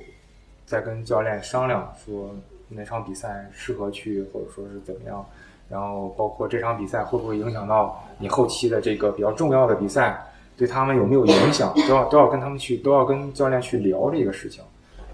[0.65, 2.33] 再跟教练商量，说
[2.69, 5.27] 哪场比赛适合去，或者说是怎么样。
[5.69, 10.19] 然后包括这场比赛会不会影响到你后期的这个比较重要的比赛，
[10.57, 14.63] 对他们有没有影响，都要都要跟他们去，都要跟教练去聊这个事情。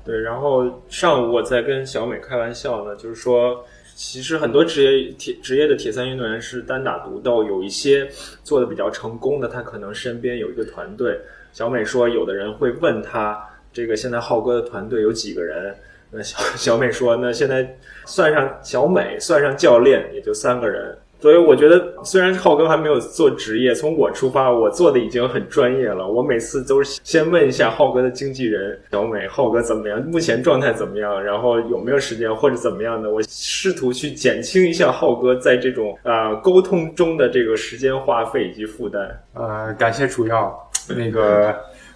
[0.03, 3.65] 对，然后上午我在跟小美开玩笑呢，就是说，
[3.95, 8.07] 其实很多职业铁职业的铁三运动员是单打独斗，有一些
[8.43, 11.19] 做的比较成功的，他可能身边有一个团队。
[11.51, 13.41] 小美说：“有的人会问他，
[13.73, 15.75] 这个现在浩哥的团队有几个人？”
[16.15, 17.67] 那小 小美说：“那现在
[18.05, 26.07] 算上小美，算上教练，也就三个人。”所以我觉得，虽然浩哥还没有做职业，从我出发，我做的已经很专业了。
[26.07, 29.99] 我每次都是先问一下浩哥的经纪人小美，浩哥怎么样？
[30.03, 31.23] 目前状态怎么样？
[31.23, 33.09] 然后有没有时间或者怎么样的？
[33.09, 39.01] 我试图去减轻一下浩哥在这种啊沟通中的这个时间花费以及负担。
[39.33, 40.55] 呃，感谢主要。
[40.87, 41.55] 那个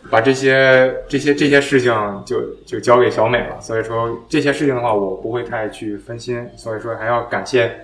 [0.09, 1.93] 把这些这些这些事情
[2.25, 7.79] 就就交给小美了，所以说这些事情的话，我不会太去分心，所以说还要感谢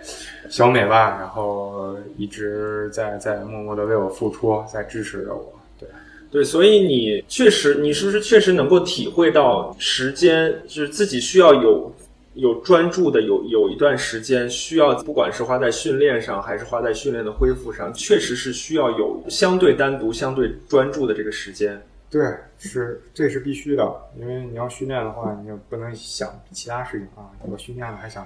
[0.50, 5.54] 小美吧，然后一直在在默默的为我付出，在支持着我。
[5.80, 5.90] 对
[6.32, 11.92] 对，所以你确实，你是不是确实能够体会到时间，就是自己需要有。
[12.38, 21.82] 有专注的，有有一段时间需要，不管是花在训练上，还是花在训练的恢复上，确实是需要有相对单独、相对专注的这个时间。
[22.10, 23.84] 对，是这是必须的，
[24.16, 27.30] 因为你要训练的话，你就不能想其他事情啊。
[27.42, 28.26] 我训练了还想。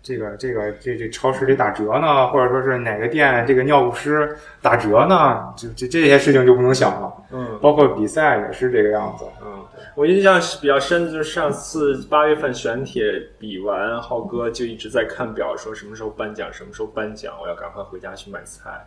[0.00, 5.52] 这个这个这这超市里打折呢，或者说是哪个店这个尿不湿打折呢？
[5.56, 7.12] 这这这些事情就不能想了。
[7.32, 9.24] 嗯，包括比赛也是这个样子。
[9.44, 9.62] 嗯，
[9.96, 13.02] 我印象比较深的就是上次八月份选铁
[13.40, 18.86] 比完，浩哥就一直在看表，说什么时候颁奖，什么时候颁奖，我要赶快回家去买菜。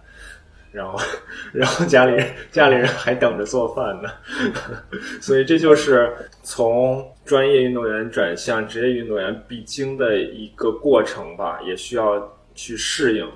[0.72, 0.98] 然后，
[1.52, 4.10] 然后家里家里人还等着做饭呢，
[5.20, 6.10] 所以这就是
[6.44, 13.28] 从专业运动员转向职业运动员必经的一个过程吧，也需要去适应，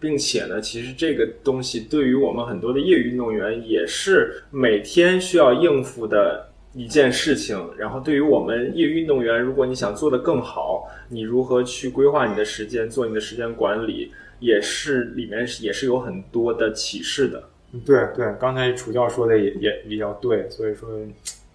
[0.00, 7.58] 并且呢，其实这个东西对于我们很多的业余运动员也是每天需要应付的一件事情。
[7.76, 14.10] 然后，对于我们业余运动员，如果你想做得更好，你如何去规划你的时间，做你的时间管理？
[14.40, 17.48] 也是里面也是有很多的启示的。
[17.84, 20.88] 对对，刚才楚教说的也也比较对，所以说，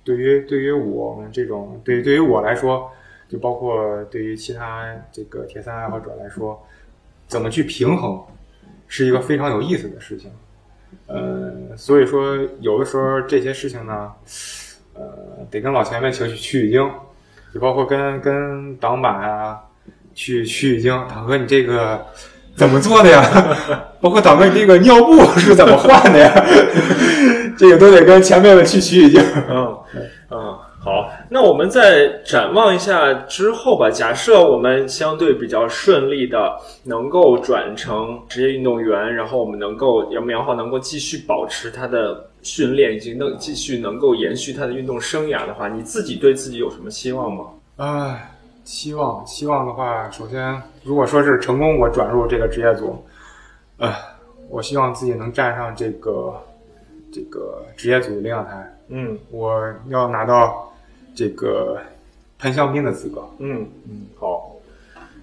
[0.03, 2.91] 对于对于我们这种，对于对于我来说，
[3.27, 6.63] 就包括对于其他这个铁三爱好者来说，
[7.25, 8.21] 怎么去平衡，
[8.87, 10.29] 是一个非常有意思的事情。
[11.07, 14.13] 呃，所以说有的时候这些事情呢，
[14.93, 15.03] 呃，
[15.49, 16.91] 得跟老前辈去取取经，
[17.51, 19.59] 就包括跟跟挡板啊
[20.13, 22.05] 去取经，大哥你这个。
[22.55, 23.23] 怎么做的呀？
[23.99, 26.45] 包括咱们，这个尿布是怎么换的呀？
[27.57, 29.21] 这个都得跟前辈们去取取经。
[29.49, 29.77] 嗯
[30.29, 33.89] 嗯，好，那我们再展望一下之后吧。
[33.89, 36.51] 假设我们相对比较顺利的
[36.83, 47.45] 能够转成职业运动员，然后我们能够杨苗浩能够继续保持他的训练，以及能继续能够延续他的运动生涯的话，你自己对自己有什么期望吗？
[47.77, 48.29] 唉。
[48.63, 53.03] 期望期望的话，首先，如果说是成功，我转入这个职业组，
[53.77, 53.93] 呃，
[54.49, 56.33] 我希望自己能站上这个
[57.11, 58.75] 这个职业组的领奖台。
[58.87, 60.73] 嗯，我要拿到
[61.13, 61.77] 这个
[62.39, 63.27] 喷香槟的资格。
[63.39, 64.55] 嗯嗯，好。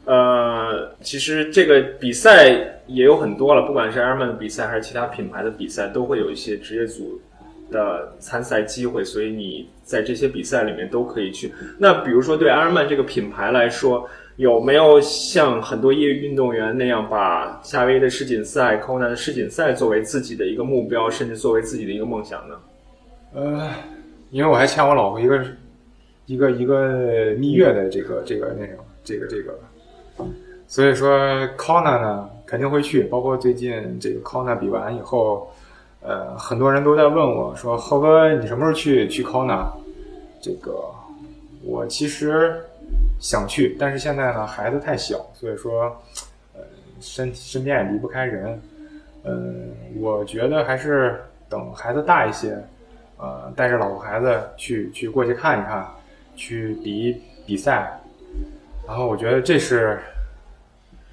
[0.04, 2.48] 呃，其实这个比赛
[2.86, 7.20] 也有很多了，不管是 Airman 的比赛还是其他品牌的比赛，都会有一些职业组。
[7.70, 11.52] 的参赛机会，所以你在这些比赛里面都可以去。
[11.76, 22.54] 那比如说，对阿尔曼这个品牌来说，有没有像很多业余运动员那样，把夏威夷的世锦赛、Kona 的世锦赛作为自己的一个目标，甚至作为自己的一个梦想呢？
[23.34, 23.68] 呃，
[24.30, 25.44] 因为我还欠我老婆一个
[26.26, 29.58] 一个一个蜜月的这个这个那种这个这个，
[30.68, 31.18] 所以说
[31.58, 35.50] Kona 呢肯定会去，包括最近这个 Kona 比完以后。
[36.02, 39.66] 呃，很多人都在问我说：“浩哥，你什么时候去去 Kona？”
[40.40, 40.84] 这个
[41.62, 42.60] 我其实
[43.20, 45.96] 想去，但是现在呢，孩子太小，所以说，
[46.54, 46.60] 呃，
[47.00, 48.60] 身身边也离不开人。
[49.24, 52.56] 嗯，我觉得还是等孩子大一些，
[53.18, 55.86] 呃，带着老婆孩子去去过去看一看，
[56.36, 58.00] 去比比赛，
[58.86, 60.00] 然后我觉得这是。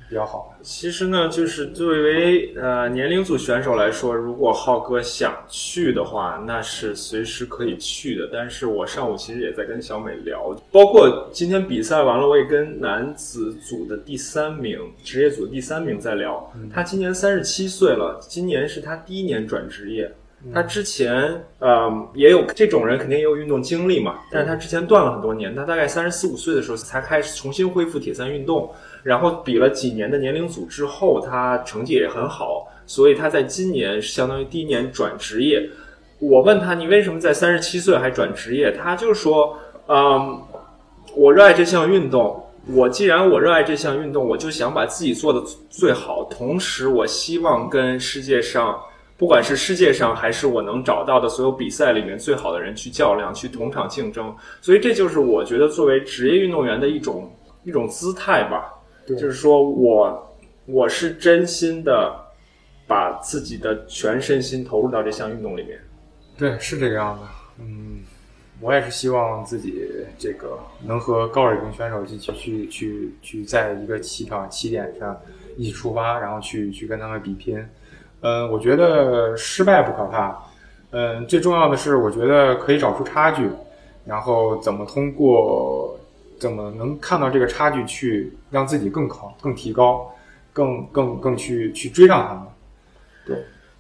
[0.10, 0.56] 比较好。
[0.62, 8.30] 其实呢，就是作为呃年龄组选手来说，如果浩哥想去的话，那是随时可以去的。
[8.32, 16.52] 但是我上午其实也在跟小美聊，包括今天比赛完了，我也跟男子组的第三名、职业组第三名在聊。
[16.74, 20.12] 他今年三十七岁了，今年是他第一年转职业。
[20.54, 24.20] 他之前呃也有这种人，肯定也有运动经历嘛。
[24.32, 28.72] 但是他之前断了很多年，他大概三十四五岁的时候才开始重新恢复铁三运动。
[29.08, 35.66] 然后比了几年的年龄组之后，他成绩也很好，所以他在今年相当于第一年转职业。
[36.20, 38.70] 我问他，你为什么在三十七岁还转职业？
[38.70, 40.38] 他就说，嗯，
[41.16, 42.44] 我热爱这项运动。
[42.76, 48.78] 我既然我热爱这项运动，我就想把自己做的最好，同时我希望跟世界上，
[49.16, 54.36] 不管是世界上还是我能找到的所有比赛里面最好的人去较量，去同场竞争。
[54.62, 57.32] 所以这就是我觉得作为职业运动员的一种
[57.64, 58.74] 一种姿态吧。
[59.16, 60.36] 就是说我
[60.66, 62.14] 我是真心的
[62.86, 65.80] 把自己的全身心投入到这项运动里面。
[66.38, 67.24] 对，是这个样子。
[67.60, 68.00] 嗯，
[68.60, 69.88] 我也是希望自己
[70.18, 75.18] 这个能和高水平选手一起去去去在一个起跑起点上
[75.56, 77.66] 一起出发，然后去去跟他们比拼。
[78.22, 80.38] 嗯，我觉得失败不可怕。
[80.92, 83.50] 嗯，最重要的是，我觉得可以找出差距，
[84.06, 85.98] 然后怎么通过。
[86.40, 90.10] 怎么能看到这个差距，去让自己更好、更提高、
[90.54, 92.44] 更更更去去追上他们？
[93.26, 93.38] 对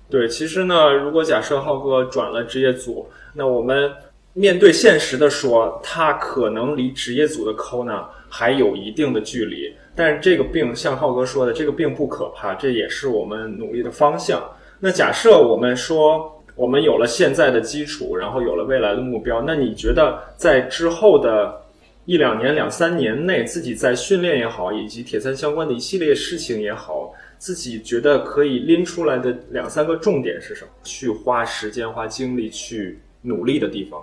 [0.09, 3.91] 对，其实呢，如果假设浩哥转了职业组，那我们
[4.33, 9.73] 面对现实的说，他可能离职业组的抠呢还有一定的距离。
[9.95, 14.41] 但是这个病像浩哥说的，这个并不可怕，这也是我们努力的方向。
[14.79, 19.41] 那假设我们说我们有了现在的基础，然后有了未来的目标。
[19.41, 21.59] 那你觉得在之后的
[22.07, 30.71] 一两年、两三年内，自己在训练也好，以及铁三相关的一系列事情也好，自己觉得可以拎出来的两三个重点是什么？
[30.85, 34.01] 去花时间、花精力去努力的地方。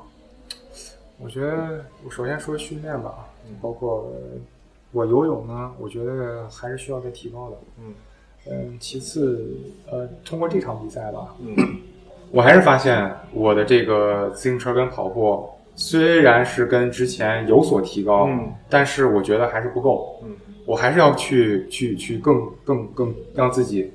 [1.18, 3.26] 我觉得我首先说训练吧，
[3.62, 4.12] 包括
[4.92, 7.56] 我游泳呢，我觉得还是需要再提高的。
[7.80, 7.94] 嗯
[8.50, 9.50] 嗯，其次，
[9.90, 11.56] 呃，通过这场比赛吧，嗯
[12.30, 20.20] 我还是发现我的这个自行车跟跑步虽然是跟之前有所提高，嗯但是我觉得还是不够。
[20.24, 20.30] 嗯
[20.66, 23.92] 我还是要去去去更更更让自己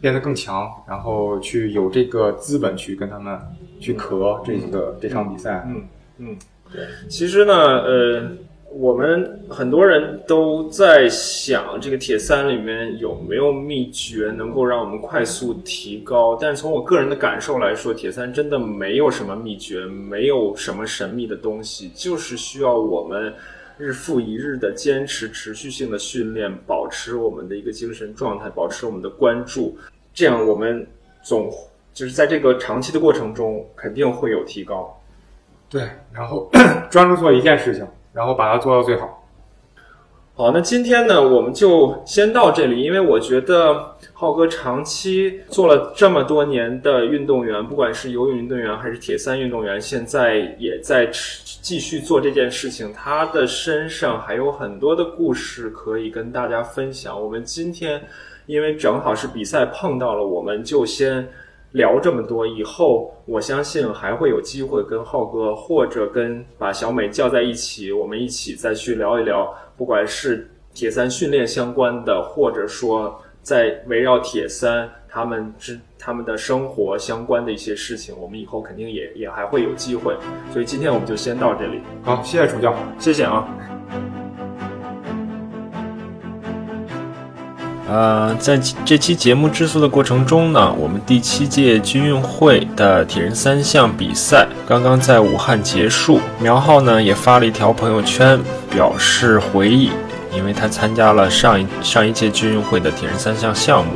[0.00, 3.38] 变得更强，然后去有这个资本去跟他们
[3.78, 5.64] 去磕这个、这场比赛。
[5.68, 5.84] 嗯
[6.18, 6.36] 嗯，
[6.72, 6.82] 对。
[7.08, 8.30] 其实呢，呃，
[8.78, 16.36] 我们很多人都在想，这个铁三里面有没有秘诀能够让我们快速提高？
[16.38, 23.32] 但是从我个人的感受来说，铁三真的没有什么秘诀，没有什么神秘的东西，就是需要我们
[23.78, 29.74] 日复一日的坚持、持续性的训练，保持我们的一个精神状态，保持我们的关注，
[30.12, 30.86] 这样我们
[31.22, 31.50] 总
[31.94, 34.94] 就是在这个长期的过程中肯定会有提高。
[35.70, 36.50] 对，然后
[36.90, 37.86] 专注做一件事情，
[38.16, 39.22] 然后把它做到最好。
[40.34, 52.92] 好，那今天呢，我们就先到这里，因为我觉得浩哥长期做了这么多年的运动员，不管是游泳运动员还是铁三运动员，现在也在持继续做这件事情。
[52.92, 57.18] 他的身上还有很多的故事可以跟大家分享。
[57.18, 58.00] 我们今天
[58.46, 61.26] 因为正好是比赛碰到了，我们就先
[61.72, 62.46] 聊这么多。
[62.46, 80.14] 以后我相信还会有机会跟浩哥或者跟把小美叫在一起，我们一起再去聊一聊，不管是铁三训练相关的，或者说在围绕铁三他们之他们的生活相关的一些事情，我们以后肯定也也还会有机会。
[80.52, 82.74] 所以今天我们就先到这里，好，谢谢楚教。
[82.98, 83.46] 谢谢啊。
[87.88, 96.20] 呃，在这期节目制作的过程中呢，我们第七届军运会的铁人三项比赛刚刚在武汉结束。
[96.40, 99.90] 苗浩呢也发了一条朋友圈表示回忆，
[100.34, 103.92] 因为他参加了上一上一届军运会的铁人三项项目。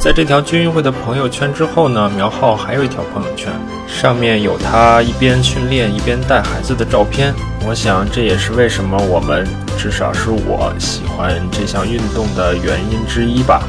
[0.00, 3.52] 在这条军运会的朋友圈之后呢，苗浩还有一条朋友圈，
[3.86, 7.34] 上面有他一边训练一边带孩子的照片。
[7.68, 9.46] 我想这也是为什么我们，
[9.76, 13.62] 至少是我喜欢这项运动的原因之一吧。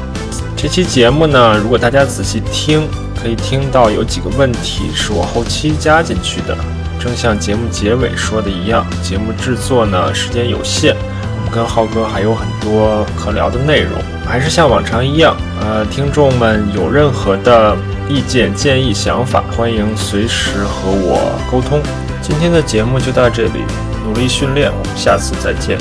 [0.56, 6.56] 这期节目呢，如果大家仔细听，可以听到有几个问题是我后期加进去的。
[6.98, 10.96] 正像节目结尾说的一样，节目制作呢时间有限，
[11.36, 14.00] 我们跟浩哥还有很多可聊的内容。
[14.24, 17.76] 还是像往常一样，呃，听众们有任何的
[18.08, 21.80] 意见、建议、想法，欢迎随时和我沟通。
[22.20, 23.62] 今天的节目就到这里，
[24.04, 25.78] 努力训练，我们下次再见。